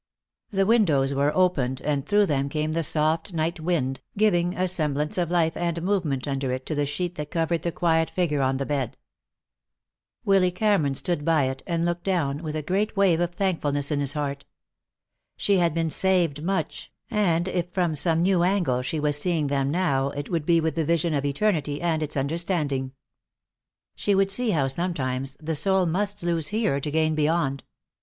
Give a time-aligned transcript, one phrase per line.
[0.49, 5.15] The windows were opened, and through them came the soft night wind, giving a semblance
[5.19, 8.57] of life and movement under it to the sheet that covered the quiet figure on
[8.57, 8.97] the bed.
[10.25, 13.99] Willy Cameron stood by it and looked down, with a great wave of thankfulness in
[13.99, 14.43] his heart.
[15.37, 19.69] She had been saved much, and if from some new angle she was seeing them
[19.69, 22.91] now it would be with the vision of eternity, and its understanding.
[23.95, 27.63] She would see how sometimes the soul must lose here to gain beyond.